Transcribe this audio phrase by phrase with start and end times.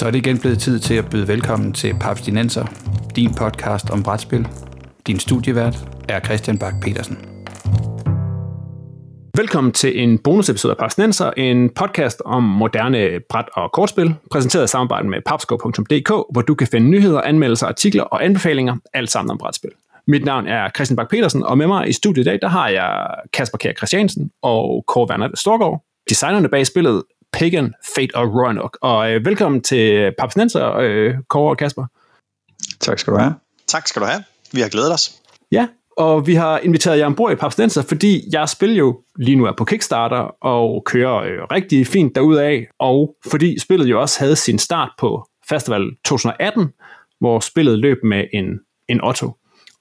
[0.00, 2.64] Så er det igen blevet tid til at byde velkommen til Papstinenser,
[3.16, 4.48] din podcast om brætspil.
[5.06, 5.76] Din studievært
[6.08, 7.18] er Christian Bak petersen
[9.36, 14.66] Velkommen til en bonusepisode af Papstinenser, en podcast om moderne bræt- og kortspil, præsenteret i
[14.66, 19.38] samarbejde med papsko.dk, hvor du kan finde nyheder, anmeldelser, artikler og anbefalinger, alt sammen om
[19.38, 19.70] brætspil.
[20.06, 22.68] Mit navn er Christian Bak petersen og med mig i studiet i dag, der har
[22.68, 25.84] jeg Kasper Kjær Christiansen og Kåre Werner Storgård.
[26.08, 27.02] Designerne bag spillet
[27.32, 28.82] Pagan, Fate og Roanoke.
[28.82, 31.86] Og øh, velkommen til Papsnenser, øh, Kåre og Kasper.
[32.80, 33.34] Tak skal du have.
[33.66, 34.24] Tak skal du have.
[34.52, 35.12] Vi har glædet os.
[35.52, 39.44] Ja, og vi har inviteret jer ombord i Papsnenser, fordi jeg spiller jo lige nu
[39.44, 44.36] er på Kickstarter og kører øh, rigtig fint derudaf, og fordi spillet jo også havde
[44.36, 46.68] sin start på Festival 2018,
[47.20, 48.46] hvor spillet løb med en,
[48.88, 49.32] en Otto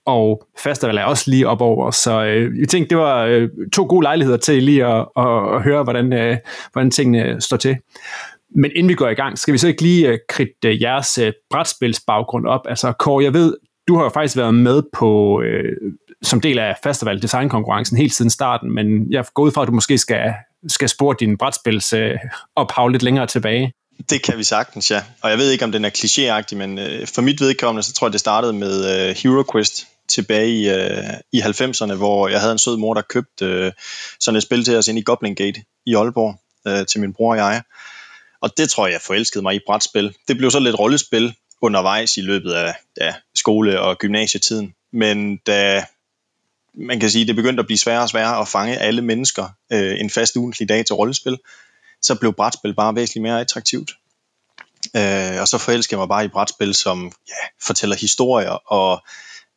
[0.09, 3.86] og festival er også lige op over, så øh, jeg tænkte, det var øh, to
[3.90, 6.38] gode lejligheder til lige at, at, at høre, hvordan, øh,
[6.74, 7.77] hvordan tingene står til.
[8.55, 11.18] Men inden vi går i gang, skal vi så ikke lige øh, kridte øh, jeres
[11.18, 12.62] øh, brætspilsbaggrund op?
[12.70, 13.57] Altså Kåre, jeg ved,
[13.88, 18.32] du har jo faktisk været med på øh, som del af festival designkonkurrencen helt siden
[18.32, 20.34] starten, men jeg går ud fra, at du måske skal,
[20.68, 22.16] skal spore din brætspils øh,
[22.55, 23.73] ophav lidt længere tilbage.
[24.10, 25.04] Det kan vi sagtens, ja.
[25.21, 28.07] Og jeg ved ikke, om den er klichéagtig, men øh, for mit vedkommende, så tror
[28.07, 32.52] jeg, det startede med øh, Hero Quest tilbage i, øh, i 90'erne, hvor jeg havde
[32.52, 33.71] en sød mor, der købte øh,
[34.20, 37.32] sådan et spil til os ind i Goblin Gate i Aalborg øh, til min bror
[37.32, 37.62] og jeg.
[38.41, 40.16] Og det tror jeg, jeg forelskede mig i brætspil.
[40.27, 44.74] Det blev så lidt rollespil undervejs i løbet af ja, skole- og gymnasietiden.
[44.91, 45.85] Men da
[46.73, 49.99] man kan sige, det begyndte at blive sværere og sværere at fange alle mennesker øh,
[49.99, 51.38] en fast ugentlig dag til rollespil,
[52.01, 53.91] så blev brætspil bare væsentligt mere attraktivt.
[54.96, 59.04] Øh, og så forelskede jeg mig bare i brætspil, som ja, fortæller historier og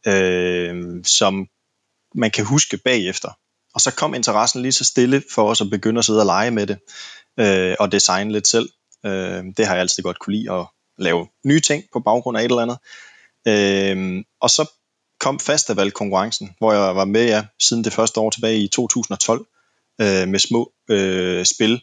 [0.06, 1.48] øh, som
[2.14, 3.38] man kan huske bagefter.
[3.74, 6.50] Og så kom interessen lige så stille for os at begynde at sidde og lege
[6.50, 6.78] med det,
[7.40, 8.68] øh, og designe lidt selv.
[9.06, 10.66] Øh, det har jeg altid godt kunne lide, at
[10.98, 12.78] lave nye ting på baggrund af et eller andet.
[13.48, 14.70] Øh, og så
[15.20, 19.46] kom festivalkonkurrencen, hvor jeg var med ja, siden det første år tilbage i 2012
[20.00, 21.82] øh, med små øh, spil.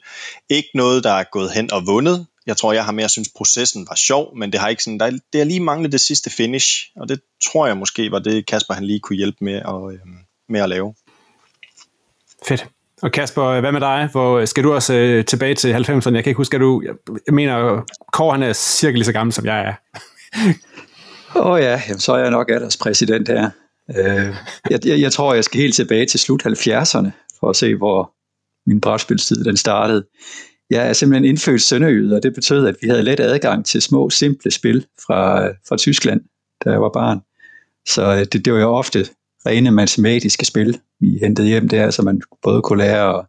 [0.49, 3.87] Ikke noget, der er gået hen og vundet, jeg tror, jeg har mere synes processen
[3.89, 6.67] var sjov, men det har ikke sådan, der, det har lige manglet det sidste finish,
[6.95, 9.99] og det tror jeg måske var det, Kasper han lige kunne hjælpe med at, øh,
[10.49, 10.93] med at lave.
[12.47, 12.65] Fedt.
[13.01, 14.09] Og Kasper, hvad med dig?
[14.11, 16.15] Hvor skal du også øh, tilbage til 90'erne?
[16.15, 16.83] Jeg kan ikke huske, at du...
[17.25, 19.73] Jeg mener, Kåre han er cirka lige så gammel, som jeg er.
[21.39, 22.49] Åh oh ja, jamen, så er jeg nok
[22.81, 23.49] præsident her.
[23.97, 24.35] Øh,
[24.69, 28.13] jeg, jeg, jeg tror, jeg skal helt tilbage til slut 70'erne, for at se, hvor
[28.69, 30.05] min brætspilstid den startede.
[30.69, 34.09] Jeg er simpelthen indfødt sønderjyde, og det betød, at vi havde let adgang til små,
[34.09, 36.21] simple spil fra, fra Tyskland,
[36.65, 37.21] da jeg var barn.
[37.87, 39.05] Så øh, det, det var jo ofte
[39.45, 43.25] rene matematiske spil, vi hentede hjem der, så man både kunne lære at,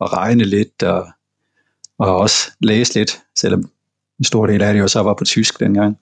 [0.00, 1.06] at regne lidt og,
[1.98, 3.70] og også læse lidt, selvom
[4.18, 5.98] en stor del af det jo så var på tysk dengang.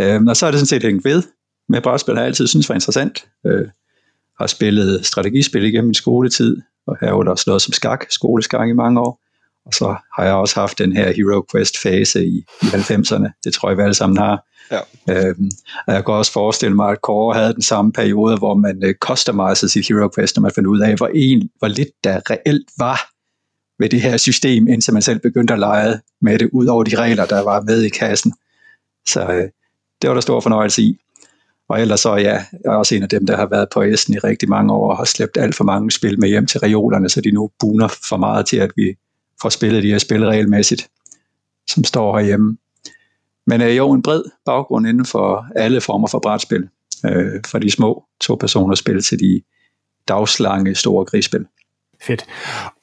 [0.00, 1.22] Øhm, og så er det sådan set hængt ved
[1.68, 3.26] med brætspil, har jeg altid synes var interessant.
[3.46, 3.68] Øh,
[4.40, 6.56] har spillet strategispil igennem min skoletid,
[6.86, 9.21] og har jo også noget som skak, skoleskak i mange år.
[9.66, 13.40] Og så har jeg også haft den her Hero Quest fase i, i 90'erne.
[13.44, 14.44] Det tror jeg, vi alle sammen har.
[14.70, 14.80] Ja.
[15.10, 15.50] Øhm,
[15.86, 18.94] og jeg kan også forestille mig, at Kåre havde den samme periode, hvor man øh,
[18.94, 22.70] customizede sit Hero Quest, når man fandt ud af, hvor, en, hvor lidt der reelt
[22.78, 23.12] var
[23.78, 26.96] ved det her system, indtil man selv begyndte at lege med det, ud over de
[26.96, 28.34] regler, der var med i kassen.
[29.06, 29.48] Så øh,
[30.02, 30.98] det var der stor fornøjelse i.
[31.68, 34.14] Og ellers så ja, jeg er også en af dem, der har været på Essen
[34.14, 37.08] i rigtig mange år, og har slæbt alt for mange spil med hjem til reolerne,
[37.08, 38.94] så de nu buner for meget til, at vi
[39.42, 40.88] får spillet de her spil regelmæssigt,
[41.70, 42.56] som står herhjemme.
[43.46, 46.68] Men er jo en bred baggrund inden for alle former for brætspil,
[47.06, 49.42] øh, fra de små to personer spil til de
[50.08, 51.46] dagslange store krigsspil.
[52.02, 52.24] Fedt.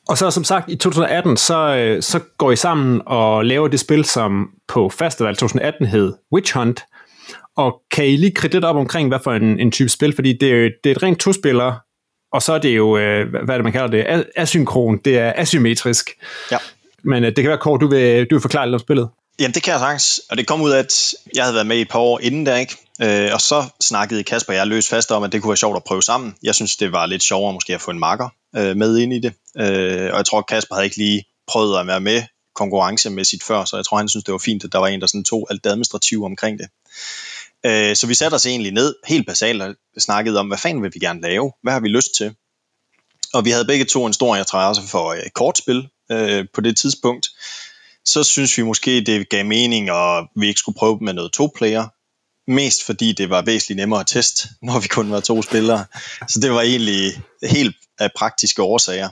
[0.09, 3.79] Og så som sagt, i 2018, så, øh, så går I sammen og laver det
[3.79, 6.83] spil, som på festival 2018 hed Witch Hunt.
[7.55, 10.15] Og kan I lige kridte lidt op omkring, hvad for en, en type spil?
[10.15, 11.75] Fordi det er, det er et rent to-spiller
[12.33, 15.33] og så er det jo, øh, hvad er det, man kalder det, asynkron, det er
[15.35, 16.09] asymmetrisk.
[16.51, 16.57] Ja.
[17.03, 19.09] Men øh, det kan være, Kåre, du vil, du vil forklare lidt om spillet.
[19.39, 20.21] Jamen, det kan jeg sagtens.
[20.29, 22.45] Og det kom ud af, at jeg havde været med i et par år inden
[22.45, 22.75] der, ikke?
[23.01, 25.75] Øh, og så snakkede Kasper og jeg løs fast om, at det kunne være sjovt
[25.75, 26.35] at prøve sammen.
[26.43, 29.19] Jeg synes, det var lidt sjovere måske at få en marker øh, med ind i
[29.19, 29.33] det.
[29.57, 32.23] Øh, og jeg tror, Kasper havde ikke lige prøvet at være med
[32.55, 35.07] konkurrencemæssigt før, så jeg tror, han synes, det var fint, at der var en, der
[35.07, 36.67] sådan tog alt administrativt omkring det.
[37.65, 40.93] Øh, så vi satte os egentlig ned helt basalt og snakkede om, hvad fanden vil
[40.93, 41.51] vi gerne lave?
[41.63, 42.35] Hvad har vi lyst til?
[43.33, 47.27] Og vi havde begge to en stor interesse for øh, kortspil øh, på det tidspunkt.
[48.05, 51.87] Så synes vi måske, det gav mening, at vi ikke skulle prøve med noget to-player.
[52.51, 55.85] Mest fordi det var væsentligt nemmere at teste, når vi kun var to spillere.
[56.27, 59.09] Så det var egentlig helt af praktiske årsager.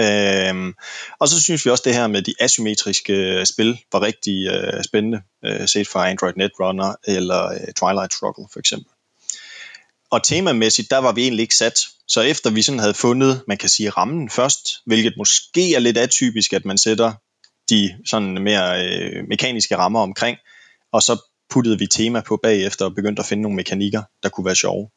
[0.00, 0.74] Øhm,
[1.18, 4.84] og så synes vi også, det her med de asymmetriske øh, spil var rigtig øh,
[4.84, 8.92] spændende, øh, set fra Android Netrunner eller øh, Twilight Struggle for eksempel.
[10.10, 11.78] Og temamæssigt, der var vi egentlig ikke sat.
[12.08, 15.98] Så efter vi sådan havde fundet, man kan sige, rammen først, hvilket måske er lidt
[15.98, 17.12] atypisk, at man sætter
[17.70, 20.38] de sådan mere øh, mekaniske rammer omkring,
[20.92, 21.16] og så
[21.50, 24.90] puttede vi tema på bagefter og begyndte at finde nogle mekanikker, der kunne være sjove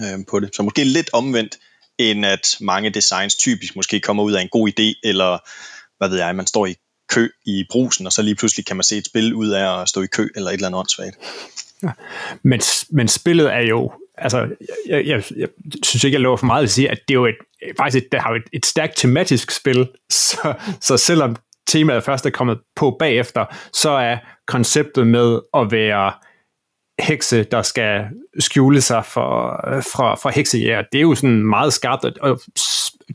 [0.00, 0.56] øh, på det.
[0.56, 1.58] Så måske lidt omvendt,
[1.98, 5.38] end at mange designs typisk måske kommer ud af en god idé, eller
[5.98, 6.74] hvad ved jeg, man står i
[7.10, 9.88] kø i brusen, og så lige pludselig kan man se et spil ud af at
[9.88, 11.16] stå i kø, eller et eller andet åndssvagt.
[11.82, 11.90] Ja.
[12.42, 12.60] Men,
[12.90, 14.48] men spillet er jo, altså,
[14.86, 15.48] jeg, jeg, jeg
[15.82, 17.34] synes ikke, jeg lover for meget at sige, at det er jo et,
[17.78, 21.36] faktisk et, det har jo et, et stærkt tematisk spil, så, så selvom
[21.66, 26.12] temaet først er kommet på bagefter, så er konceptet med at være
[27.00, 28.04] hekse, der skal
[28.38, 29.60] skjule sig for,
[29.92, 32.40] fra, fra heksejæger, det er jo sådan meget skarpt, og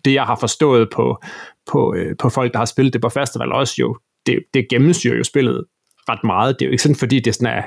[0.06, 1.24] det jeg har forstået på,
[1.72, 5.18] på, øh, på folk, der har spillet det på festival også jo, det, det gennemsyrer
[5.18, 5.66] jo spillet
[6.10, 6.60] ret meget.
[6.60, 7.64] Det er jo ikke sådan, fordi det sådan er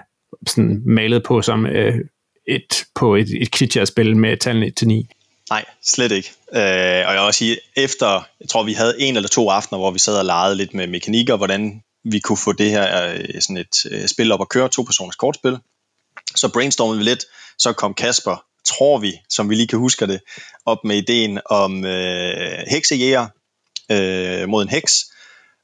[0.46, 1.94] sådan malet på som øh,
[2.48, 5.06] et, på et, et klitcher-spil med tallene til 9.
[5.50, 6.30] Nej, slet ikke.
[6.52, 6.60] Øh,
[7.06, 9.90] og jeg vil også sige, efter, jeg tror vi havde en eller to aftener, hvor
[9.90, 13.56] vi sad og legede lidt med mekanikker, hvordan vi kunne få det her øh, sådan
[13.56, 15.58] et øh, spil op at køre, to personers kortspil.
[16.36, 17.24] Så brainstormede vi lidt,
[17.58, 20.20] så kom Kasper, tror vi, som vi lige kan huske det,
[20.66, 23.26] op med ideen om øh, heksejæger
[23.90, 25.04] øh, mod en heks,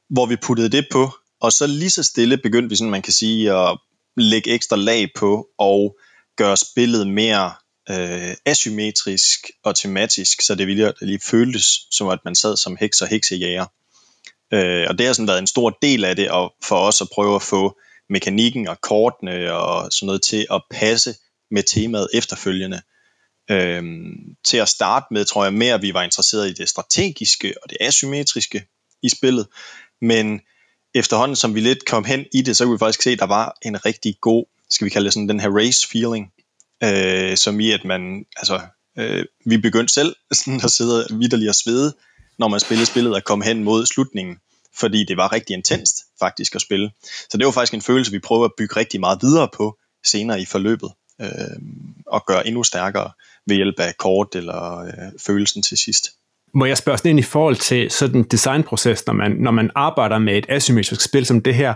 [0.09, 1.11] hvor vi puttede det på,
[1.41, 3.77] og så lige så stille begyndte vi, sådan man kan sige, at
[4.17, 5.97] lægge ekstra lag på og
[6.37, 7.53] gøre spillet mere
[7.89, 13.01] øh, asymmetrisk og tematisk, så det lige, lige føltes som at man sad som heks
[13.01, 13.65] og heksejæger.
[14.53, 17.07] Øh, og det har sådan været en stor del af det, og for os at
[17.13, 17.77] prøve at få
[18.09, 21.15] mekanikken og kortene og sådan noget til at passe
[21.51, 22.81] med temaet efterfølgende.
[23.51, 27.53] Øhm, til at starte med tror jeg mere, at vi var interesseret i det strategiske
[27.63, 28.65] og det asymmetriske
[29.03, 29.47] i spillet,
[30.01, 30.41] men
[30.95, 33.25] efterhånden som vi lidt kom hen i det, så kunne vi faktisk se, at der
[33.25, 36.31] var en rigtig god, skal vi kalde det sådan den her race feeling,
[36.83, 38.61] øh, som i at man, altså
[38.97, 41.95] øh, vi begyndte selv sådan at sidde vidderligt og svede,
[42.39, 44.37] når man spillede spillet og kom hen mod slutningen
[44.79, 46.91] fordi det var rigtig intenst faktisk at spille.
[47.03, 50.41] Så det var faktisk en følelse, vi prøver at bygge rigtig meget videre på senere
[50.41, 50.89] i forløbet,
[51.21, 51.27] øh,
[52.07, 53.11] og gøre endnu stærkere
[53.47, 56.09] ved hjælp af kort eller øh, følelsen til sidst.
[56.53, 60.19] Må jeg spørge sådan ind i forhold til sådan designproces, når man, når man arbejder
[60.19, 61.73] med et asymmetrisk spil som det her,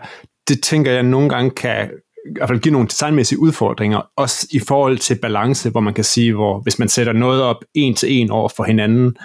[0.48, 1.90] det tænker jeg nogle gange kan
[2.26, 6.04] i hvert fald give nogle designmæssige udfordringer, også i forhold til balance, hvor man kan
[6.04, 9.18] sige, hvor hvis man sætter noget op en til en over for hinanden,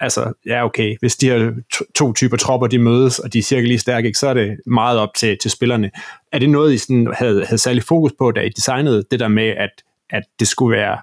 [0.00, 3.42] altså, ja okay, hvis de her to, to typer tropper, de mødes, og de er
[3.42, 5.90] cirka lige stærke, ikke, så er det meget op til, til spillerne.
[6.32, 9.28] Er det noget, I sådan havde, havde særlig fokus på, da I designede det der
[9.28, 9.70] med, at,
[10.10, 10.98] at det skulle være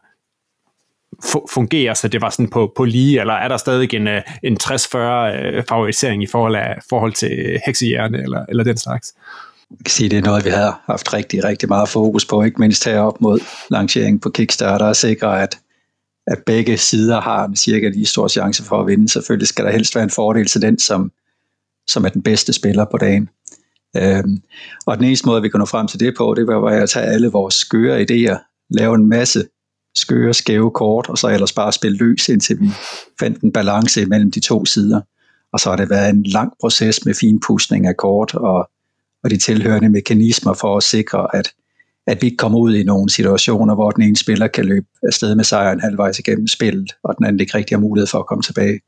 [1.49, 4.57] fungere, så det var sådan på, på lige, eller er der stadig en, øh, en
[4.63, 9.13] 60-40 øh, favorisering i forhold, af, forhold til heksehjerne, eller, eller den slags?
[9.71, 12.59] Jeg kan sige, det er noget, vi har haft rigtig, rigtig meget fokus på, ikke
[12.59, 13.39] mindst her op mod
[13.69, 15.57] lanceringen på Kickstarter, at sikre, at
[16.27, 19.09] at begge sider har en cirka lige stor chance for at vinde.
[19.09, 21.11] Selvfølgelig skal der helst være en fordel til den, som,
[21.87, 23.29] som er den bedste spiller på dagen.
[23.97, 24.41] Øhm,
[24.85, 27.05] og den eneste måde, vi kunne nå frem til det på, det var at tage
[27.05, 29.47] alle vores skøre idéer, lave en masse
[29.95, 32.69] skøre, skæve kort, og så ellers bare spille løs, indtil vi
[33.19, 35.01] fandt en balance mellem de to sider.
[35.53, 38.69] Og så har det været en lang proces med finpudsning af kort og,
[39.23, 41.53] og de tilhørende mekanismer for at sikre, at
[42.07, 45.35] at vi ikke kommer ud i nogle situationer, hvor den ene spiller kan løbe afsted
[45.35, 48.41] med sejren halvvejs igennem spillet, og den anden ikke rigtig har mulighed for at komme
[48.41, 48.79] tilbage.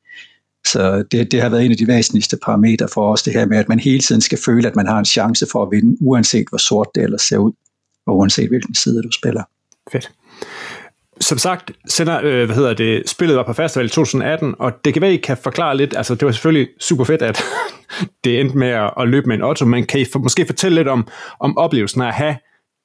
[0.67, 3.57] Så det, det har været en af de væsentligste parametre for os, det her med,
[3.57, 6.45] at man hele tiden skal føle, at man har en chance for at vinde, uanset
[6.49, 7.51] hvor sort det ellers ser ud,
[8.07, 9.43] og uanset hvilken side du spiller.
[9.91, 10.11] Fedt.
[11.21, 14.93] Som sagt, sender, øh, hvad hedder det, spillet var på festival i 2018, og det
[14.93, 17.43] kan være, I kan forklare lidt, altså det var selvfølgelig super fedt, at
[18.23, 20.75] det endte med at, at løbe med en Otto, men kan I for, måske fortælle
[20.75, 21.07] lidt om,
[21.39, 22.35] om oplevelsen af at have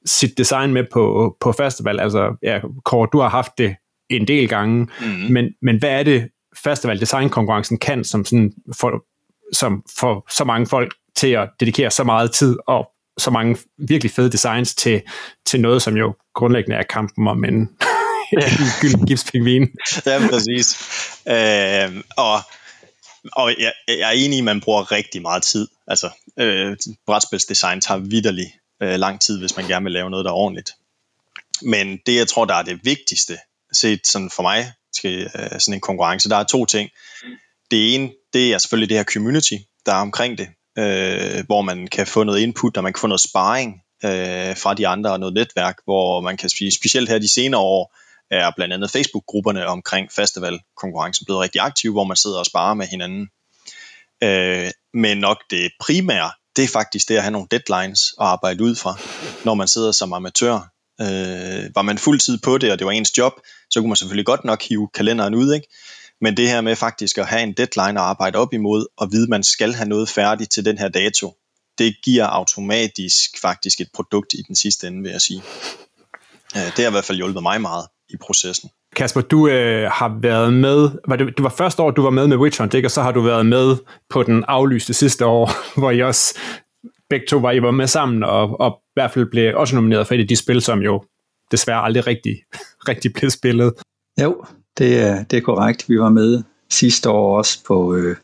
[0.09, 2.01] sit design med på, på festival.
[2.01, 3.77] Altså, ja, Kåre, du har haft det
[4.11, 5.07] en del gange, mm.
[5.07, 6.29] men, men hvad er det,
[6.65, 9.05] festival design konkurrencen kan, som, sådan for,
[9.53, 12.89] som får så mange folk til at dedikere så meget tid og
[13.19, 15.03] så mange virkelig fede designs til,
[15.47, 17.55] til noget, som jo grundlæggende er kampen om en,
[18.33, 19.69] en gylden gipspingvin.
[20.07, 20.77] ja, præcis.
[21.29, 22.41] Øh, og
[23.33, 25.69] og jeg, jeg er enig i, at man bruger rigtig meget tid.
[25.87, 28.51] Altså, øh, brætspilsdesign tager vidderligt
[28.83, 30.71] øh, lang tid, hvis man gerne vil lave noget, der er ordentligt.
[31.63, 33.39] Men det, jeg tror, der er det vigtigste,
[33.73, 36.91] set sådan for mig, til øh, sådan en konkurrence, der er to ting.
[37.71, 39.55] Det ene, det er selvfølgelig det her community,
[39.87, 43.07] der er omkring det, øh, hvor man kan få noget input, og man kan få
[43.07, 47.19] noget sparring øh, fra de andre, og noget netværk, hvor man kan sige, specielt her
[47.19, 47.97] de senere år,
[48.31, 52.87] er blandt andet Facebook-grupperne omkring festivalkonkurrencen blevet rigtig aktive, hvor man sidder og sparer med
[52.87, 53.29] hinanden.
[54.23, 58.65] Øh, men nok det primære, det er faktisk det at have nogle deadlines at arbejde
[58.65, 58.99] ud fra,
[59.45, 60.55] når man sidder som amatør.
[61.01, 63.33] Øh, var man fuldtid på det, og det var ens job,
[63.71, 65.67] så kunne man selvfølgelig godt nok hive kalenderen ud, ikke?
[66.21, 69.23] Men det her med faktisk at have en deadline at arbejde op imod, og vide,
[69.23, 71.35] at man skal have noget færdigt til den her dato,
[71.79, 75.43] det giver automatisk faktisk et produkt i den sidste ende, vil jeg sige.
[76.57, 78.71] Øh, det har i hvert fald hjulpet mig meget i processen.
[78.97, 82.27] Kasper, du øh, har været med, var det, det var første år, du var med
[82.27, 82.87] med Witch Hunt, ikke?
[82.87, 83.77] og så har du været med
[84.11, 86.39] på den aflyste sidste år, hvor I også
[87.11, 90.07] begge to var, I var med sammen, og, og i hvert fald blev også nomineret
[90.07, 91.05] for et af de spil, som jo
[91.51, 92.37] desværre aldrig rigtig,
[92.89, 93.73] rigtig blev spillet.
[94.23, 94.45] Jo,
[94.79, 95.89] det er, det er korrekt.
[95.89, 98.17] Vi var med sidste år også på, øh,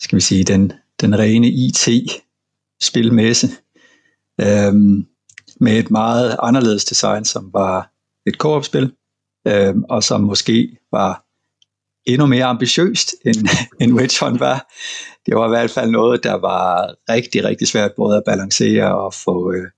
[0.00, 3.48] skal vi sige, den, den rene IT-spilmesse,
[4.40, 5.06] øhm,
[5.60, 7.90] med et meget anderledes design, som var
[8.26, 8.82] et koopspil.
[8.82, 8.96] spil
[9.46, 11.26] øhm, og som måske var
[12.06, 13.48] endnu mere ambitiøst, end,
[13.80, 14.72] end Wedge Hunt var.
[15.26, 19.14] Det var i hvert fald noget, der var rigtig, rigtig svært både at balancere og
[19.14, 19.70] få, øh,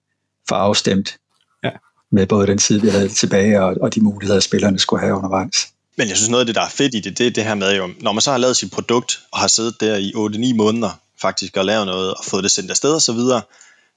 [0.48, 1.18] få afstemt
[1.64, 1.70] ja.
[2.12, 5.68] med både den tid, vi havde tilbage, og, og de muligheder, spillerne skulle have undervejs.
[5.96, 7.54] Men jeg synes, noget af det, der er fedt i det, det er det her
[7.54, 10.12] med, jo, når man så har lavet sit produkt, og har siddet der i
[10.52, 13.42] 8-9 måneder, faktisk og lavet noget, og fået det sendt afsted og så videre,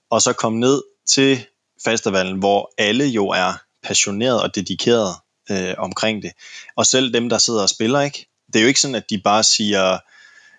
[0.09, 1.45] og så komme ned til
[1.85, 5.15] festivalen, hvor alle jo er passioneret og dedikeret
[5.51, 6.31] øh, omkring det.
[6.75, 8.27] Og selv dem, der sidder og spiller, ikke?
[8.47, 9.99] Det er jo ikke sådan, at de bare siger,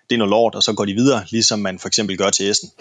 [0.09, 2.49] det er noget lort, og så går de videre, ligesom man for eksempel gør til
[2.49, 2.71] Essen.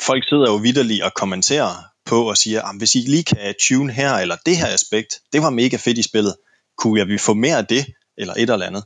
[0.00, 4.14] Folk sidder jo vidderligt og kommenterer på og siger, hvis I lige kan tune her,
[4.14, 6.36] eller det her aspekt, det var mega fedt i spillet,
[6.78, 7.86] kunne jeg vi få mere af det,
[8.18, 8.84] eller et eller andet.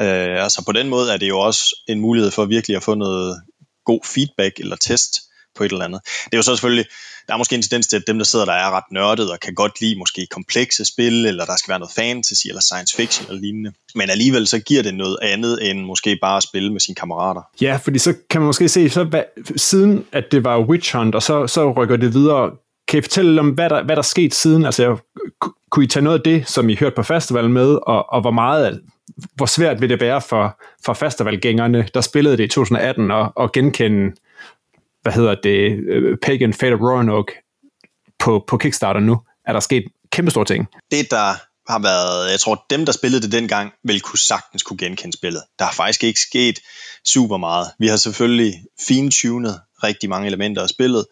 [0.00, 2.94] Øh, altså på den måde er det jo også en mulighed for virkelig at få
[2.94, 3.42] noget
[3.84, 5.20] god feedback eller test
[5.56, 6.00] på et eller andet.
[6.24, 6.86] Det er jo så selvfølgelig,
[7.28, 9.40] der er måske en tendens til, at dem, der sidder der, er ret nørdet og
[9.40, 13.26] kan godt lide måske komplekse spil, eller der skal være noget fantasy eller science fiction
[13.28, 13.72] eller lignende.
[13.94, 17.42] Men alligevel så giver det noget andet, end måske bare at spille med sine kammerater.
[17.60, 19.22] Ja, fordi så kan man måske se, så hvad,
[19.56, 22.50] siden at det var Witch Hunt, og så, så rykker det videre,
[22.88, 24.64] kan I fortælle om, hvad der, hvad der er sket siden?
[24.64, 24.96] Altså, jeg,
[25.70, 28.30] kunne I tage noget af det, som I hørte på festivalen med, og, og hvor
[28.30, 28.80] meget,
[29.34, 33.52] hvor svært vil det være for, for festivalgængerne, der spillede det i 2018, og, og
[33.52, 34.12] genkende
[35.02, 37.32] hvad hedder det, øh, Pagan Fate of Roanoke
[38.18, 40.66] på, på Kickstarter nu, er der sket kæmpe store ting.
[40.90, 41.34] Det, der
[41.72, 45.42] har været, jeg tror, dem, der spillede det dengang, vil kunne sagtens kunne genkende spillet.
[45.58, 46.58] Der har faktisk ikke sket
[47.06, 47.70] super meget.
[47.78, 48.54] Vi har selvfølgelig
[48.86, 51.06] fintunet rigtig mange elementer af spillet.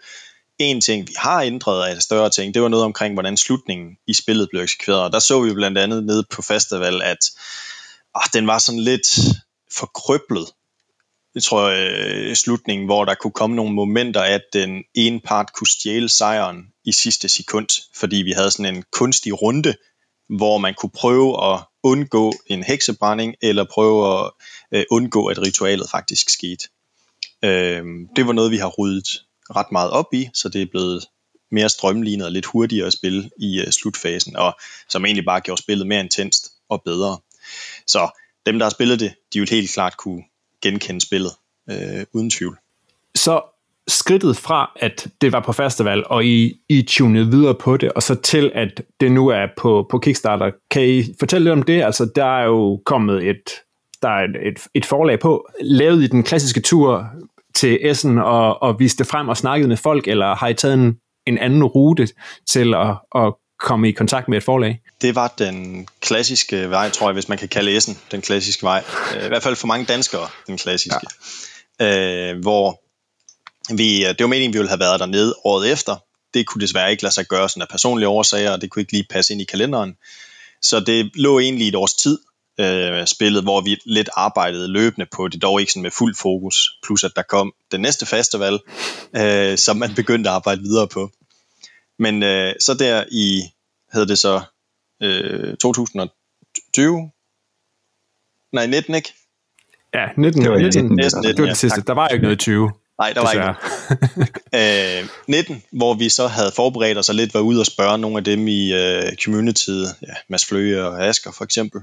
[0.59, 3.97] En ting, vi har ændret af et større ting, det var noget omkring, hvordan slutningen
[4.07, 5.03] i spillet blev eksekveret.
[5.03, 7.19] Og der så vi blandt andet nede på festival, at
[8.17, 9.09] åh, den var sådan lidt
[9.79, 10.47] forkryblet
[11.37, 15.67] jeg tror øh, slutningen, hvor der kunne komme nogle momenter, at den ene part kunne
[15.67, 19.75] stjæle sejren i sidste sekund, fordi vi havde sådan en kunstig runde,
[20.29, 24.31] hvor man kunne prøve at undgå en heksebrænding, eller prøve at
[24.73, 26.69] øh, undgå, at ritualet faktisk skete.
[27.45, 27.85] Øh,
[28.17, 29.09] det var noget, vi har ryddet
[29.57, 31.07] ret meget op i, så det er blevet
[31.51, 34.57] mere strømlignet og lidt hurtigere at spille i øh, slutfasen, og
[34.89, 37.19] som egentlig bare gjorde spillet mere intenst og bedre.
[37.87, 40.23] Så dem, der har spillet det, de vil helt klart kunne
[40.63, 41.33] genkende spillet,
[41.71, 42.57] øh, uden tvivl.
[43.15, 43.43] Så
[43.89, 48.03] skridtet fra, at det var på festival, og I, I tunede videre på det, og
[48.03, 50.51] så til, at det nu er på, på Kickstarter.
[50.71, 51.83] Kan I fortælle lidt om det?
[51.83, 53.51] Altså, der er jo kommet et,
[54.03, 57.07] der er et, et, et forlag på, lavet i den klassiske tur
[57.55, 60.75] til Essen, og, og viste det frem og snakket med folk, eller har I taget
[60.75, 62.09] en, en anden rute
[62.47, 64.81] til at, at komme i kontakt med et forlag?
[65.03, 68.85] Det var den klassiske vej, tror jeg, hvis man kan kalde Essen den klassiske vej.
[69.17, 71.07] Øh, I hvert fald for mange danskere den klassiske.
[71.81, 72.31] Ja.
[72.31, 72.81] Øh, hvor
[73.75, 75.97] vi, det var meningen, vi ville have været dernede året efter.
[76.35, 78.93] Det kunne desværre ikke lade sig gøre sådan af personlige årsager, og det kunne ikke
[78.93, 79.97] lige passe ind i kalenderen.
[80.63, 82.19] Så det lå egentlig et års tid,
[82.61, 86.71] øh, spillet, hvor vi lidt arbejdede løbende på det, dog ikke sådan med fuld fokus,
[86.83, 88.59] plus at der kom den næste festival,
[89.17, 91.11] øh, som man begyndte at arbejde videre på.
[91.99, 93.43] Men øh, så der i,
[93.93, 94.43] hed det så,
[95.03, 97.11] øh, 2020?
[98.53, 99.15] Nej, 19 ikke?
[99.95, 100.43] Ja, 19.
[100.43, 101.83] Det var 19, 19, 19, 19 det var det sidste.
[101.83, 102.73] Der var jo ikke noget i 20.
[102.99, 107.41] Nej, der var ikke øh, 19, hvor vi så havde forberedt os og lidt var
[107.41, 111.45] ude og spørge nogle af dem i øh, communityet, ja, Mads Fløge og Asker for
[111.45, 111.81] eksempel,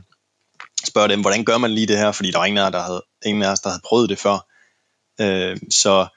[0.86, 3.04] spørge dem, hvordan gør man lige det her, fordi der var ingen af, der havde,
[3.26, 4.48] ingen af os, der havde prøvet det før.
[5.22, 6.08] Øh, så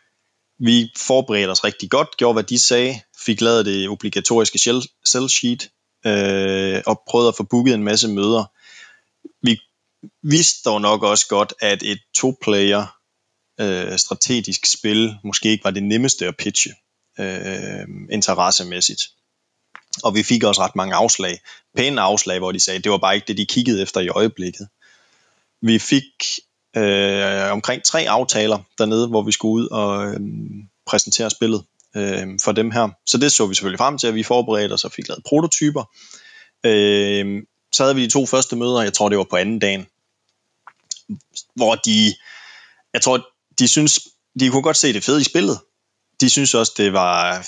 [0.59, 4.59] vi forberedte os rigtig godt, gjorde hvad de sagde, fik lavet det obligatoriske
[5.05, 5.71] sell sheet,
[6.07, 8.45] øh, og prøvede at få booket en masse møder.
[9.43, 9.59] Vi
[10.23, 12.97] vidste dog nok også godt, at et to-player
[13.61, 16.73] øh, strategisk spil måske ikke var det nemmeste at pitche
[17.21, 19.03] øh, interessemæssigt.
[20.03, 21.41] Og vi fik også ret mange afslag.
[21.77, 24.09] Pæne afslag, hvor de sagde, at det var bare ikke det, de kiggede efter i
[24.09, 24.69] øjeblikket.
[25.63, 26.39] Vi fik
[26.77, 30.21] øh, omkring tre aftaler dernede, hvor vi skulle ud og øh,
[30.87, 31.65] præsentere spillet
[31.97, 32.89] øh, for dem her.
[33.07, 35.85] Så det så vi selvfølgelig frem til, at vi forberedte os og fik lavet prototyper.
[36.65, 37.43] Øh,
[37.73, 39.87] så havde vi de to første møder, jeg tror det var på anden dagen,
[41.55, 42.15] hvor de,
[42.93, 43.27] jeg tror,
[43.59, 44.01] de synes,
[44.41, 45.59] de kunne godt se det fede i spillet.
[46.21, 47.47] De synes også, det var,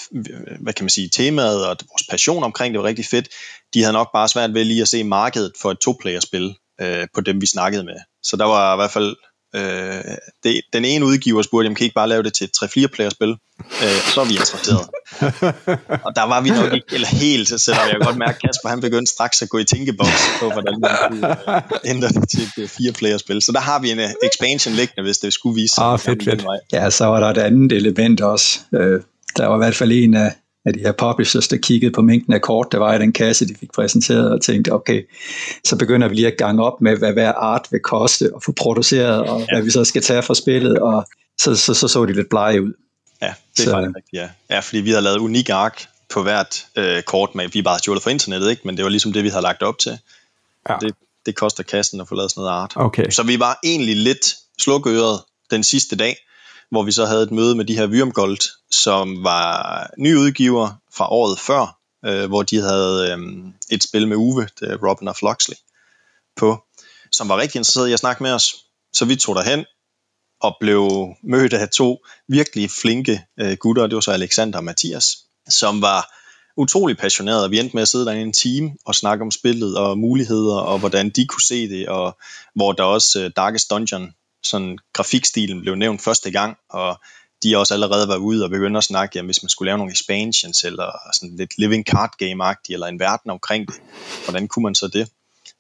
[0.63, 3.29] hvad kan man sige, temaet og vores passion omkring det var rigtig fedt.
[3.75, 7.21] De havde nok bare svært ved lige at se markedet for et to-player-spil øh, på
[7.21, 7.97] dem, vi snakkede med.
[8.23, 9.17] Så der var i hvert fald
[9.55, 12.51] Øh, det, den ene udgiver spurgte, om kan I ikke bare lave det til et
[12.65, 13.29] 3-4 spil?
[13.83, 14.89] Øh, så er vi interesseret.
[16.07, 18.81] og der var vi nok ikke eller helt, selvom jeg godt mærke, at Kasper han
[18.81, 22.71] begyndte straks at gå i tænkeboks på, hvordan man kunne øh, ændre det til et
[22.71, 23.43] 4 spil.
[23.43, 25.85] Så der har vi en uh, expansion liggende, hvis det skulle vise sig.
[25.85, 26.45] Ah, fedt, fedt.
[26.73, 28.61] Ja, så var der et andet element også.
[28.75, 29.01] Øh,
[29.37, 30.35] der var i hvert fald en af,
[30.69, 33.49] af de her publishers, der kiggede på mængden af kort, der var i den kasse,
[33.49, 35.03] de fik præsenteret, og tænkte, okay,
[35.65, 38.53] så begynder vi lige at gange op med, hvad hver art vil koste at få
[38.53, 39.47] produceret, og ja.
[39.53, 41.09] hvad vi så skal tage for spillet, og
[41.39, 42.73] så så, så, så de lidt blege ud.
[43.23, 44.29] Ja, det er så, faktisk rigtigt, ja.
[44.51, 48.03] Ja, fordi vi har lavet unik ark på hvert øh, kort, med, vi bare stjålet
[48.03, 48.63] fra internettet, ikke?
[48.65, 49.99] men det var ligesom det, vi havde lagt op til.
[50.69, 50.77] Ja.
[50.81, 50.95] Det,
[51.27, 52.73] det koster kassen at få lavet sådan noget art.
[52.77, 53.11] Okay.
[53.11, 55.21] Så vi var egentlig lidt slukøret
[55.51, 56.17] den sidste dag,
[56.71, 58.39] hvor vi så havde et møde med de her Vyrmgold,
[58.71, 63.19] som var ny udgiver fra året før, øh, hvor de havde øh,
[63.71, 65.57] et spil med Uwe, det Robin og Floxley,
[66.37, 66.65] på,
[67.13, 68.55] som var rigtig interesseret i at snakke med os.
[68.93, 69.65] Så vi tog derhen
[70.41, 75.17] og blev mødt af to virkelig flinke øh, gutter, det var så Alexander og Mathias,
[75.49, 76.15] som var
[76.57, 79.31] utrolig passionerede, og vi endte med at sidde der i en time og snakke om
[79.31, 82.19] spillet og muligheder, og hvordan de kunne se det, og
[82.55, 87.01] hvor der også øh, Darkest Dungeon sådan grafikstilen blev nævnt første gang, og
[87.43, 89.93] de også allerede var ude og begyndte at snakke, jamen, hvis man skulle lave nogle
[89.93, 93.75] expansions, eller sådan lidt living card game-agtigt, eller en verden omkring det,
[94.25, 95.09] hvordan kunne man så det?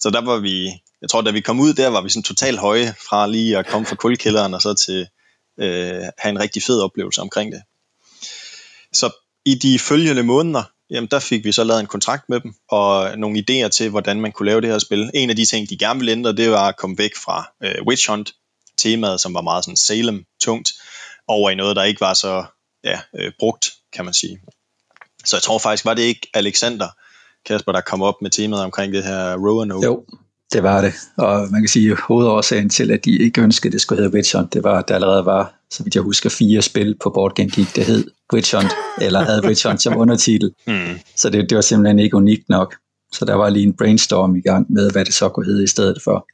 [0.00, 0.66] Så der var vi,
[1.02, 3.66] jeg tror, da vi kom ud der, var vi sådan totalt høje fra lige at
[3.66, 5.08] komme fra kulkælderen, og så til
[5.58, 7.62] øh, have en rigtig fed oplevelse omkring det.
[8.92, 9.10] Så
[9.44, 13.18] i de følgende måneder, jamen der fik vi så lavet en kontrakt med dem, og
[13.18, 15.10] nogle idéer til, hvordan man kunne lave det her spil.
[15.14, 17.74] En af de ting, de gerne ville ændre, det var at komme væk fra øh,
[17.86, 18.32] Witch Hunt,
[18.78, 20.72] temaet, som var meget sådan Salem-tungt,
[21.28, 22.44] over i noget, der ikke var så
[22.84, 24.38] ja, øh, brugt, kan man sige.
[25.24, 26.88] Så jeg tror faktisk, var det ikke Alexander
[27.46, 29.86] Kasper, der kom op med temaet omkring det her Roanoke?
[29.86, 30.04] Jo,
[30.52, 30.92] det var det.
[31.16, 34.14] Og man kan sige, at hovedårsagen til, at de ikke ønskede, at det skulle hedde
[34.14, 37.10] Witch Hunt, det var, at der allerede var, så vidt jeg husker, fire spil på
[37.10, 40.54] Board Game Geek, der hed Witch Hunt, eller havde Witch Hunt som undertitel.
[40.66, 40.98] Mm.
[41.16, 42.74] Så det, det var simpelthen ikke unikt nok.
[43.12, 45.66] Så der var lige en brainstorm i gang med, hvad det så kunne hedde i
[45.66, 46.26] stedet for.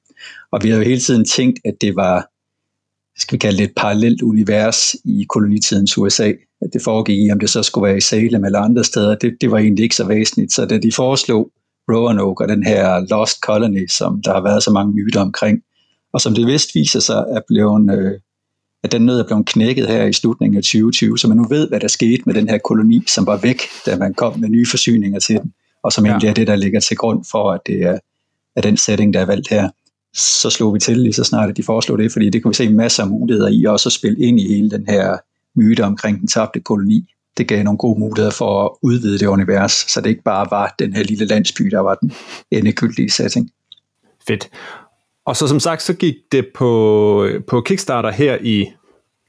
[0.52, 2.28] Og vi har jo hele tiden tænkt, at det var
[3.16, 6.32] skal vi kalde det et parallelt univers i kolonitidens USA.
[6.60, 9.36] At det foregik i, om det så skulle være i Salem eller andre steder, det,
[9.40, 10.52] det var egentlig ikke så væsentligt.
[10.52, 11.50] Så da de foreslog
[11.92, 15.62] Roanoke og den her Lost Colony, som der har været så mange myter omkring,
[16.12, 18.12] og som det vist viser sig er blevet, øh,
[18.84, 21.68] at den nød er blevet knækket her i slutningen af 2020, så man nu ved,
[21.68, 24.66] hvad der skete med den her koloni, som var væk, da man kom med nye
[24.66, 26.10] forsyninger til den, og som ja.
[26.10, 27.98] egentlig er det, der ligger til grund for, at det er,
[28.56, 29.68] er den setting, der er valgt her
[30.14, 32.54] så slog vi til lige så snart, at de foreslog det, fordi det kunne vi
[32.54, 35.16] se masser af muligheder i, også at spille ind i hele den her
[35.54, 37.10] myte omkring den tabte koloni.
[37.36, 40.74] Det gav nogle gode muligheder for at udvide det univers, så det ikke bare var
[40.78, 42.12] den her lille landsby, der var den
[42.50, 43.50] endegyldige setting.
[44.26, 44.50] Fedt.
[45.26, 48.66] Og så som sagt, så gik det på, på Kickstarter her i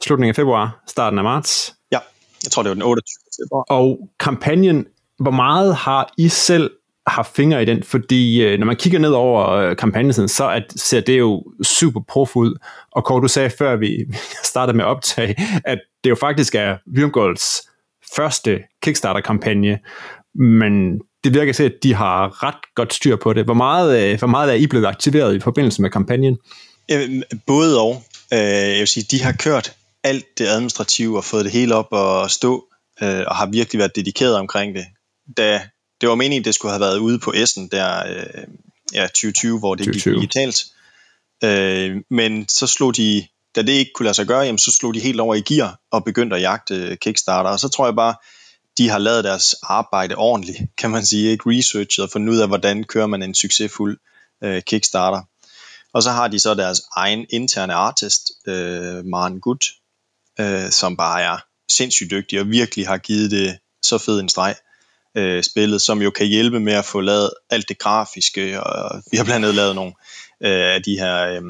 [0.04, 1.76] slutningen af februar, starten af marts.
[1.92, 2.00] Ja,
[2.44, 3.04] jeg tror det var den 28.
[3.44, 3.64] februar.
[3.70, 4.86] Og kampagnen,
[5.20, 6.72] hvor meget har I selv
[7.08, 11.02] har fingre i den, fordi øh, når man kigger ned over øh, så at, ser
[11.02, 12.56] det jo super prof ud.
[12.92, 14.06] Og Kåre, du sagde før vi
[14.44, 17.44] startede med optag, at det jo faktisk er Virmgolds
[18.16, 19.80] første Kickstarter-kampagne,
[20.36, 23.46] men det virker til, at de har ret godt styr på det.
[23.46, 26.38] Hvor meget, øh, hvor meget er I blevet aktiveret i forbindelse med kampagnen?
[27.48, 28.04] Både og.
[28.34, 31.88] Øh, jeg vil sige, de har kørt alt det administrative og fået det hele op
[31.92, 32.66] og stå,
[33.02, 34.86] øh, og har virkelig været dedikeret omkring det.
[35.38, 35.62] Da
[36.02, 38.44] det var meningen, det skulle have været ude på Essen der øh,
[38.94, 40.14] ja, 2020, hvor det 2020.
[40.14, 40.66] gik digitalt.
[41.44, 44.94] Øh, men så slog de, da det ikke kunne lade sig gøre, jamen, så slog
[44.94, 47.50] de helt over i gear og begyndte at jagte Kickstarter.
[47.50, 48.16] Og så tror jeg bare,
[48.78, 52.48] de har lavet deres arbejde ordentligt, kan man sige, ikke researchet og fundet ud af,
[52.48, 53.98] hvordan kører man en succesfuld
[54.44, 55.22] øh, Kickstarter.
[55.94, 59.66] Og så har de så deres egen interne artist, øh, Maren Gut,
[60.40, 61.38] øh, som bare er
[61.72, 64.56] sindssygt dygtig og virkelig har givet det så fed en streg
[65.18, 69.18] øh, spillet, som jo kan hjælpe med at få lavet alt det grafiske, og vi
[69.18, 69.94] har blandt andet lavet nogle
[70.44, 71.42] øh, af de her, øh,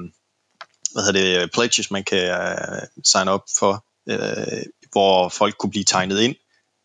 [0.93, 5.85] hvad hedder det, pledges, man kan øh, sign op for, øh, hvor folk kunne blive
[5.85, 6.35] tegnet ind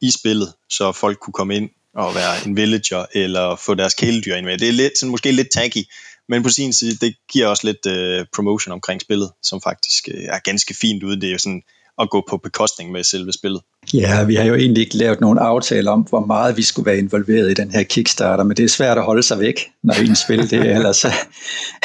[0.00, 4.34] i spillet, så folk kunne komme ind og være en villager, eller få deres kæledyr
[4.34, 4.58] ind med.
[4.58, 5.84] Det er lidt, sådan, måske lidt tacky,
[6.28, 10.24] men på sin side, det giver også lidt øh, promotion omkring spillet, som faktisk øh,
[10.24, 11.20] er ganske fint ude.
[11.20, 11.62] Det er jo sådan
[12.00, 13.62] at gå på bekostning med selve spillet.
[13.94, 16.98] Ja, vi har jo egentlig ikke lavet nogen aftale om, hvor meget vi skulle være
[16.98, 20.16] involveret i den her Kickstarter, men det er svært at holde sig væk, når en
[20.16, 21.04] spil det ellers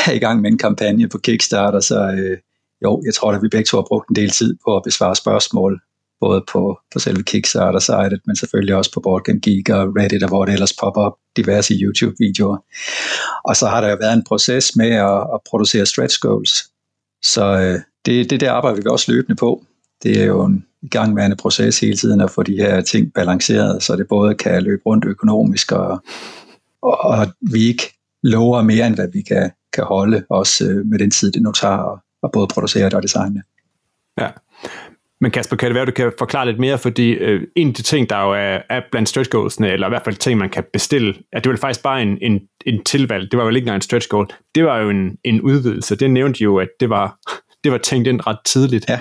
[0.07, 2.37] er i gang med en kampagne på Kickstarter, så øh,
[2.83, 5.15] jo, jeg tror at vi begge to har brugt en del tid på at besvare
[5.15, 5.81] spørgsmål,
[6.21, 10.45] både på, på selve Kickstarter-sitet, men selvfølgelig også på BoardGameGeek Geek og Reddit, og hvor
[10.45, 12.57] det ellers popper op diverse YouTube-videoer.
[13.45, 16.51] Og så har der jo været en proces med at, at producere stretch goals,
[17.23, 19.63] så øh, det, det der arbejder vi også løbende på.
[20.03, 23.95] Det er jo en igangværende proces hele tiden at få de her ting balanceret, så
[23.95, 26.03] det både kan løbe rundt økonomisk, og,
[26.81, 30.99] og, og vi ikke lover mere, end hvad vi kan, kan holde, også øh, med
[30.99, 33.43] den tid, det nu tager at, at både producere det og designe
[34.21, 34.29] Ja.
[35.21, 37.73] Men Kasper, kan det være, at du kan forklare lidt mere, fordi øh, en af
[37.73, 40.49] de ting, der jo er, er blandt stretch goalsene, eller i hvert fald ting, man
[40.49, 43.31] kan bestille, at det var faktisk bare en, en, en tilvalg.
[43.31, 44.27] Det var jo ikke engang en stretch goal.
[44.55, 45.95] Det var jo en, en udvidelse.
[45.95, 47.17] Det nævnte jo, at det var,
[47.63, 48.89] det var tænkt ind ret tidligt.
[48.89, 48.99] Ja.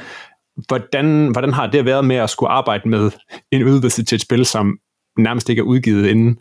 [0.69, 3.11] Hvordan, hvordan har det været med at skulle arbejde med
[3.53, 4.79] en udvidelse til et spil, som
[5.19, 6.39] nærmest ikke er udgivet inden?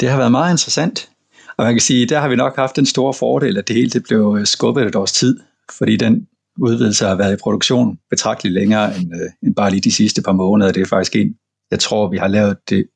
[0.00, 1.10] Det har været meget interessant.
[1.56, 3.90] Og man kan sige, der har vi nok haft den store fordel, at det hele
[3.90, 5.40] det blev øh, skubbet et års tid,
[5.78, 6.26] fordi den
[6.58, 10.32] udvidelse har været i produktion betragteligt længere end, øh, end bare lige de sidste par
[10.32, 10.72] måneder.
[10.72, 11.34] Det er faktisk en,
[11.70, 12.86] jeg tror, vi har lavet det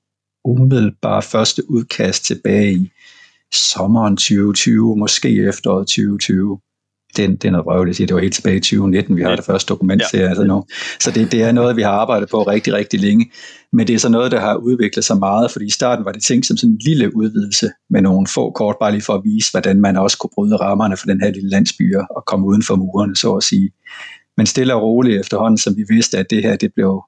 [0.45, 2.91] umiddelbare første udkast tilbage i
[3.53, 6.61] sommeren 2020, måske efteråret 2020
[7.16, 7.99] den, den er røvligt.
[7.99, 9.37] Det var helt tilbage i 2019, vi har ja.
[9.37, 10.21] det første dokument til.
[10.21, 10.29] Ja.
[10.29, 10.64] Altså nu.
[11.01, 13.31] Så det, det er noget, vi har arbejdet på rigtig, rigtig længe.
[13.73, 16.23] Men det er så noget, der har udviklet sig meget, fordi i starten var det
[16.23, 19.51] tænkt som sådan en lille udvidelse med nogle få kort, bare lige for at vise,
[19.51, 22.77] hvordan man også kunne bryde rammerne for den her lille landsby og komme uden for
[22.77, 23.71] murene, så at sige.
[24.37, 27.03] Men stille og roligt efterhånden, som vi vidste, at det her det blev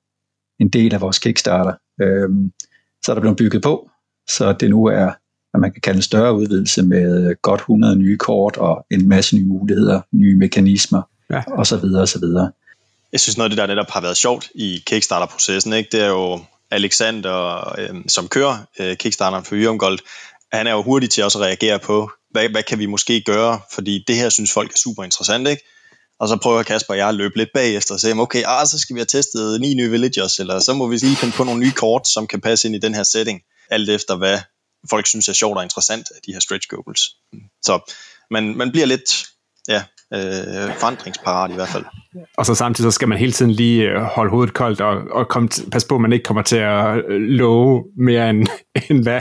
[0.61, 2.53] en del af vores Kickstarter, øhm,
[3.05, 3.91] så er der blevet bygget på,
[4.29, 5.11] så det nu er
[5.51, 9.37] hvad man kan kalde en større udvidelse med godt 100 nye kort og en masse
[9.37, 11.43] nye muligheder, nye mekanismer ja.
[11.59, 12.53] og så videre og så videre.
[13.13, 16.09] Jeg synes noget af det, der netop har været sjovt i Kickstarter-processen, ikke, det er
[16.09, 19.99] jo Alexander, øh, som kører øh, Kickstarter for Yrumgold,
[20.53, 23.61] han er jo hurtig til også at reagere på, hvad, hvad kan vi måske gøre,
[23.75, 25.63] fordi det her synes folk er super interessant, ikke?
[26.21, 28.79] Og så prøver Kasper og jeg at løbe lidt bagefter og sige, okay, ah, så
[28.79, 31.61] skal vi have testet ni nye villagers, eller så må vi lige finde på nogle
[31.61, 34.39] nye kort, som kan passe ind i den her setting, alt efter hvad
[34.91, 37.01] folk synes er sjovt og interessant af de her stretch goals.
[37.63, 37.93] Så
[38.31, 39.27] man, man bliver lidt
[39.69, 39.83] ja,
[40.15, 41.85] øh, forandringsparat i hvert fald.
[42.37, 45.29] Og så samtidig så skal man hele tiden lige øh, holde hovedet koldt og, og
[45.29, 48.47] komme pas på, at man ikke kommer til at øh, love mere end,
[48.91, 49.21] end hvad,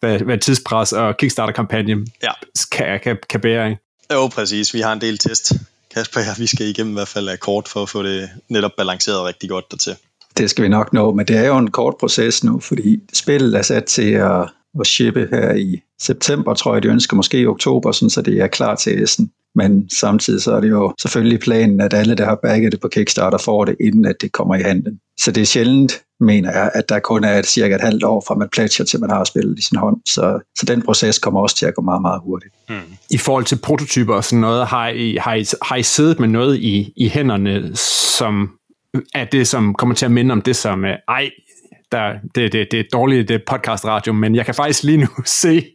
[0.00, 2.32] hvad, hvad tidspres og Kickstarter-kampagne ja.
[2.72, 3.70] kan, kan, kan bære.
[3.70, 3.82] Ikke?
[4.12, 4.74] Jo, præcis.
[4.74, 5.52] Vi har en del test.
[5.94, 8.70] Kasper og vi skal igennem i hvert fald af kort for at få det netop
[8.76, 9.96] balanceret rigtig godt dertil.
[10.38, 13.54] Det skal vi nok nå, men det er jo en kort proces nu, fordi spillet
[13.54, 14.48] er sat til at
[14.80, 18.40] at shippe her i september, tror jeg, de ønsker måske i oktober, sådan, så det
[18.40, 19.30] er klar til Essen.
[19.54, 22.88] Men samtidig så er det jo selvfølgelig planen, at alle, der har bagget det på
[22.88, 24.98] Kickstarter, får det, inden at det kommer i handlen.
[25.20, 28.24] Så det er sjældent, mener jeg, at der kun er et, cirka et halvt år
[28.26, 29.96] fra man pledger til man har spillet i sin hånd.
[30.06, 32.54] Så, så den proces kommer også til at gå meget, meget hurtigt.
[32.68, 32.74] Mm.
[33.10, 36.28] I forhold til prototyper og sådan noget, har I, har I, har I siddet med
[36.28, 37.76] noget i, i hænderne,
[38.16, 38.50] som
[39.14, 41.30] er det, som kommer til at minde om det, som, ej,
[41.94, 45.08] der, det, det, det er dårligt det podcast radio, men jeg kan faktisk lige nu
[45.42, 45.66] se,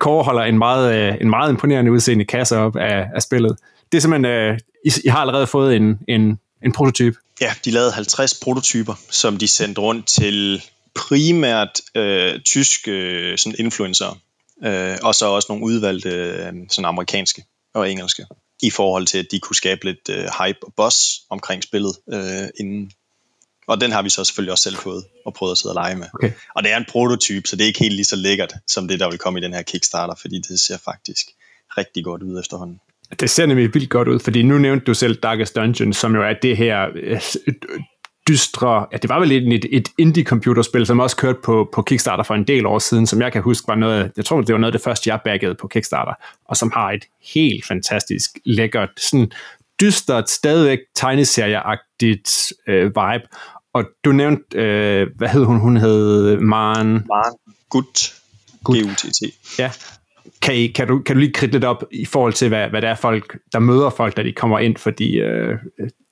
[0.00, 3.56] Kåre holder en meget, øh, en meget imponerende udseende kasse op af, af spillet.
[3.92, 7.16] Det er simpelthen, uh, I, I har allerede fået en, en, en prototype.
[7.40, 10.62] Ja, de lavede 50 prototyper, som de sendte rundt til
[10.94, 14.18] primært øh, tyske øh, sådan influencer,
[14.64, 18.26] øh, og så også nogle udvalgte øh, sådan amerikanske og engelske,
[18.62, 22.48] i forhold til, at de kunne skabe lidt øh, hype og buzz omkring spillet øh,
[22.60, 22.92] inden
[23.72, 25.96] og den har vi så selvfølgelig også selv fået og prøvet at sidde og lege
[25.96, 26.06] med.
[26.14, 26.32] Okay.
[26.54, 29.00] Og det er en prototype, så det er ikke helt lige så lækkert, som det,
[29.00, 31.26] der vil komme i den her Kickstarter, fordi det ser faktisk
[31.78, 32.80] rigtig godt ud efterhånden.
[33.20, 36.22] Det ser nemlig vildt godt ud, fordi nu nævnte du selv Darkest Dungeon, som jo
[36.22, 37.20] er det her øh,
[38.28, 42.34] dystre, ja, det var vel et, et indie-computerspil, som også kørte på, på Kickstarter for
[42.34, 44.72] en del år siden, som jeg kan huske var noget, jeg tror det var noget
[44.72, 46.12] af det første, jeg baggede på Kickstarter,
[46.44, 47.04] og som har et
[47.34, 49.32] helt fantastisk lækkert, sådan
[49.80, 53.28] dystert, stadigvæk tegneserieagtigt øh, vibe.
[53.74, 55.60] Og du nævnte, øh, hvad hed hun?
[55.60, 56.92] Hun hed Maren...
[56.92, 57.38] Maren
[57.70, 58.14] Gut.
[58.70, 59.58] G-U-T-T.
[59.58, 59.70] Ja.
[60.42, 62.82] Kan, I, kan, du, kan du lige kridte lidt op i forhold til, hvad, hvad
[62.82, 64.76] det er folk, der møder folk, da de kommer ind?
[64.76, 65.58] Fordi øh,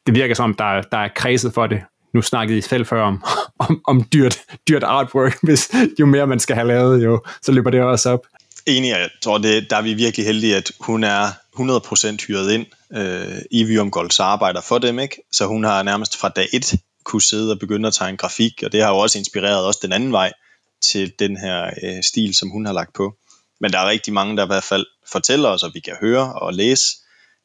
[0.07, 1.83] det virker som, der, der er kredset for det.
[2.15, 3.25] Nu snakkede I selv før om,
[3.69, 5.39] om, om dyrt, dyrt artwork.
[5.47, 5.71] Hvis,
[6.01, 8.27] jo mere man skal have lavet, jo, så løber det også op.
[8.67, 12.67] Enig, jeg tror, det, der er vi virkelig heldige, at hun er 100% hyret ind
[12.97, 15.17] øh, i Vium Golds arbejder for dem, ikke?
[15.33, 18.73] Så hun har nærmest fra dag et kunne sidde og begynde at tegne grafik, og
[18.73, 20.33] det har jo også inspireret også den anden vej,
[20.81, 23.17] til den her øh, stil, som hun har lagt på.
[23.61, 26.33] Men der er rigtig mange, der i hvert fald fortæller os, og vi kan høre
[26.33, 26.85] og læse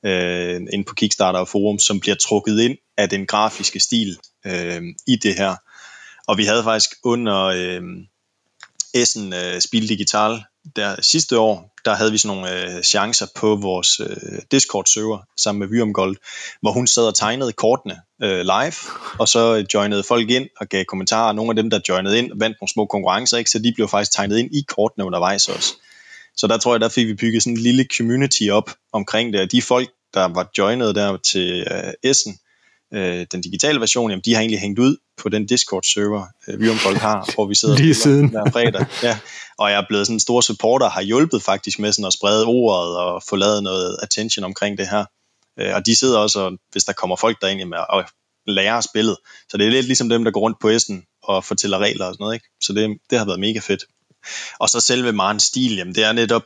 [0.06, 4.82] øh, ind på Kickstarter og forum, som bliver trukket ind af den grafiske stil øh,
[5.08, 5.56] i det her.
[6.28, 7.82] Og vi havde faktisk under øh,
[8.94, 10.44] Essen øh, Spil Digital
[10.76, 15.60] der sidste år, der havde vi sådan nogle øh, chancer på vores øh, Discord-server sammen
[15.60, 16.18] med Vyom Gold,
[16.62, 18.76] hvor hun sad og tegnede kortene øh, live,
[19.20, 21.34] og så øh, joinede folk ind og gav kommentarer.
[21.34, 23.50] Nogle af dem, der joinede ind, vandt nogle små konkurrencer, ikke?
[23.50, 25.74] så de blev faktisk tegnet ind i kortene undervejs også.
[26.38, 29.52] Så der tror jeg, der fik vi bygget sådan en lille community op omkring det.
[29.52, 32.40] de folk, der var joinet der til øh, Essen,
[32.94, 36.68] øh, den digitale version, jamen de har egentlig hængt ud på den Discord-server, øh, vi
[36.76, 38.30] folk har, hvor vi sidder Lige siden.
[38.30, 38.86] hver fredag.
[39.04, 39.20] Ja.
[39.58, 42.46] Og jeg er blevet sådan en stor supporter, har hjulpet faktisk med sådan at sprede
[42.46, 45.06] ordet og få lavet noget attention omkring det her.
[45.60, 48.06] Øh, og de sidder også, hvis der kommer folk der ind med og
[48.48, 49.18] lærer spillet.
[49.50, 52.14] Så det er lidt ligesom dem, der går rundt på Essen og fortæller regler og
[52.14, 52.34] sådan noget.
[52.34, 52.46] Ikke?
[52.62, 53.84] Så det, det har været mega fedt.
[54.60, 56.44] Og så selve Marens stil, jamen det er netop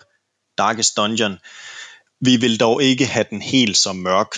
[0.58, 1.38] Darkest Dungeon.
[2.22, 4.38] Vi vil dog ikke have den helt så mørk,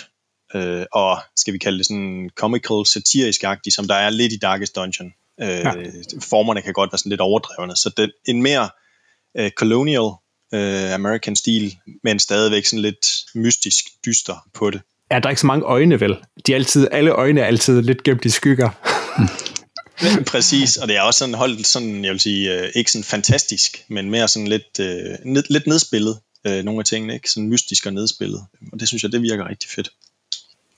[0.54, 4.38] øh, og skal vi kalde det sådan comical, satirisk agtig, som der er lidt i
[4.42, 5.12] Darkest Dungeon.
[5.40, 5.72] Øh, ja.
[6.20, 8.68] Formerne kan godt være sådan lidt overdrevne, så det, en mere
[9.38, 10.10] øh, colonial
[10.54, 14.80] øh, American stil, men stadigvæk sådan lidt mystisk dyster på det.
[15.10, 16.16] Er der ikke så mange øjne, vel?
[16.46, 18.70] De er altid, alle øjne er altid lidt gemt i skygger.
[20.32, 23.84] Præcis, og det er også sådan holdt sådan, jeg vil sige, øh, ikke sådan fantastisk,
[23.88, 27.30] men mere sådan lidt, øh, ned, lidt nedspillet, øh, nogle af tingene, ikke?
[27.30, 28.46] Sådan mystisk og nedspillet.
[28.72, 29.90] Og det synes jeg, det virker rigtig fedt.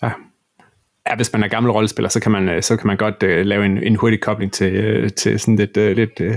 [0.05, 0.11] Ja.
[1.11, 3.47] Ja, hvis man er gammel rollespiller, så kan man, øh, så kan man godt uh,
[3.47, 6.35] lave en, en hurtig kobling til, uh, til sådan lidt, uh, lidt, uh,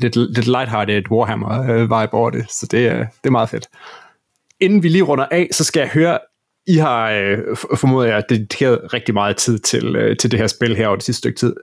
[0.00, 3.68] lidt, lidt lighthearted Warhammer-vibe over det, så det, uh, det er meget fedt.
[4.60, 6.18] Inden vi lige runder af, så skal jeg høre,
[6.66, 10.76] I har, uh, formodet jeg, dedikeret rigtig meget tid til, uh, til det her spil
[10.76, 11.54] her over det sidste stykke tid.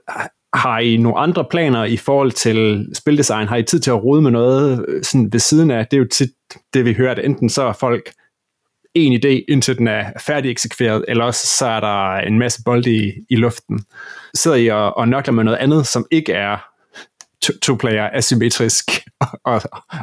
[0.54, 3.48] Har I nogle andre planer i forhold til spildesign?
[3.48, 5.86] Har I tid til at rode med noget sådan ved siden af?
[5.90, 6.30] Det er jo tit
[6.74, 8.10] det, vi hører, at enten så er folk
[8.94, 12.94] en idé, indtil den er færdig eksekveret, eller også så er der en masse bolde
[12.96, 13.84] i, i luften.
[14.34, 16.58] Sidder I og, og nørkler med noget andet, som ikke er
[17.62, 18.90] to-player asymmetrisk
[19.44, 19.62] og,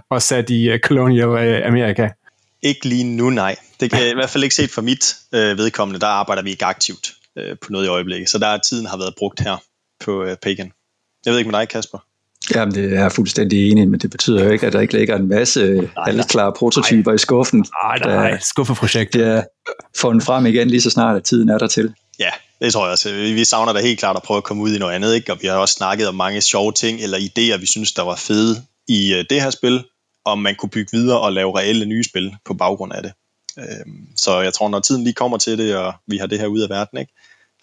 [0.10, 2.10] og sat i uh, Colonial øh, uh, Amerika?
[2.62, 3.56] Ikke lige nu, nej.
[3.80, 6.00] Det kan jeg i hvert fald ikke set for mit øh, vedkommende.
[6.00, 8.30] Der arbejder vi ikke aktivt øh, på noget i øjeblikket.
[8.30, 9.58] Så der er tiden har været brugt her
[10.00, 10.72] på øh, Pagan.
[11.26, 12.07] Jeg ved ikke med dig, Kasper.
[12.56, 15.16] Jamen, det er jeg fuldstændig enig, men det betyder jo ikke, at der ikke ligger
[15.16, 17.16] en masse halvklare prototyper nej.
[17.16, 17.66] i skuffen.
[17.84, 19.16] Nej, nej, skuffeprojekt.
[19.16, 19.42] Ja,
[19.98, 21.94] få den frem igen lige så snart, at tiden er der til.
[22.20, 22.30] Ja,
[22.62, 23.12] det tror jeg også.
[23.14, 25.32] Vi savner da helt klart at prøve at komme ud i noget andet, ikke?
[25.32, 28.16] og vi har også snakket om mange sjove ting eller idéer, vi synes, der var
[28.16, 29.84] fede i øh, det her spil,
[30.26, 33.12] om man kunne bygge videre og lave reelle nye spil på baggrund af det.
[33.58, 36.48] Øhm, så jeg tror, når tiden lige kommer til det, og vi har det her
[36.48, 37.14] ud af verden, ikke?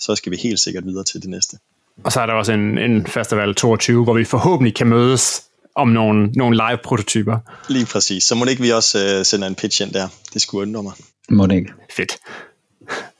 [0.00, 1.58] så skal vi helt sikkert videre til det næste.
[2.04, 5.42] Og så er der også en, en festival 22, hvor vi forhåbentlig kan mødes
[5.74, 7.38] om nogle, nogle live-prototyper.
[7.68, 8.22] Lige præcis.
[8.24, 10.08] Så må ikke vi også uh, sende en pitch ind der.
[10.34, 10.92] Det skulle undre mig.
[11.28, 11.72] Må ikke.
[11.96, 12.12] Fedt.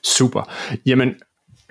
[0.02, 0.50] Super.
[0.86, 1.14] Jamen,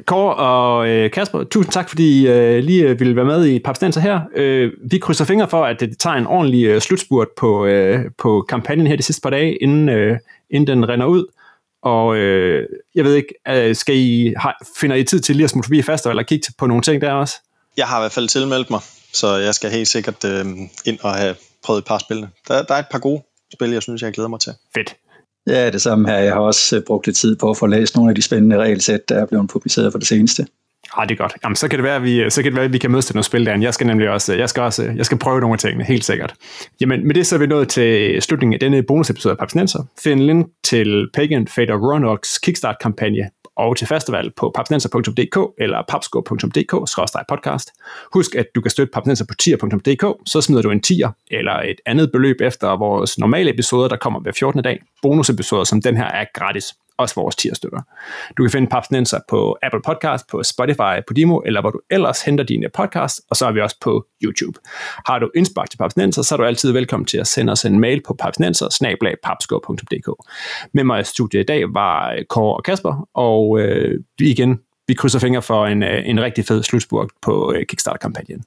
[0.05, 3.59] Kåre og øh, Kasper, tusind tak, fordi I øh, lige øh, ville være med i
[3.59, 4.21] Papstanser her.
[4.35, 8.45] Øh, vi krydser fingre for, at det tager en ordentlig øh, slutspurt på, øh, på
[8.49, 10.17] kampagnen her de sidste par dage, inden, øh,
[10.49, 11.25] inden den render ud.
[11.83, 15.49] Og øh, jeg ved ikke, øh, skal I, har, finder I tid til lige at
[15.49, 17.35] smutte forbi faster, eller kigge på nogle ting der også?
[17.77, 18.79] Jeg har i hvert fald tilmeldt mig,
[19.13, 20.45] så jeg skal helt sikkert øh,
[20.85, 22.27] ind og have prøvet et par spil.
[22.47, 23.21] Der, der er et par gode
[23.53, 24.53] spil, jeg synes, jeg glæder mig til.
[24.73, 24.95] Fedt.
[25.47, 26.17] Ja, det samme her.
[26.17, 28.57] Jeg har også øh, brugt lidt tid på at få læst nogle af de spændende
[28.57, 30.47] regelsæt, der er blevet publiceret for det seneste.
[30.97, 31.33] Ah, det er godt.
[31.43, 33.05] Jamen, så kan det være, at vi, så kan det være, at vi kan mødes
[33.05, 33.57] til noget spil der.
[33.57, 36.33] Jeg skal nemlig også, jeg skal også, jeg skal prøve nogle af tingene, helt sikkert.
[36.81, 39.83] Jamen, med det så er vi nået til slutningen af denne bonusepisode af Papsnenser.
[40.03, 47.71] Find link til Pagan Fate of Ronox Kickstart-kampagne og til festival på papsnenser.dk eller papsko.dk-podcast.
[48.13, 51.81] Husk, at du kan støtte papsnenser på tier.dk, så smider du en tier eller et
[51.85, 54.63] andet beløb efter vores normale episoder, der kommer hver 14.
[54.63, 54.79] dag.
[55.01, 57.81] Bonusepisoder som den her er gratis også vores tierstøtter.
[58.37, 62.21] Du kan finde Papsnenser på Apple Podcast, på Spotify, på Dimo, eller hvor du ellers
[62.21, 64.59] henter dine podcasts, og så er vi også på YouTube.
[65.07, 67.79] Har du indspark til Papsnenser, så er du altid velkommen til at sende os en
[67.79, 68.69] mail på papsnenser
[70.73, 74.93] Med mig i studiet i dag var øh, Kåre og Kasper, og øh, igen, vi
[74.93, 78.43] krydser fingre for en, øh, en rigtig fed slutspurt på øh, Kickstarter-kampagnen.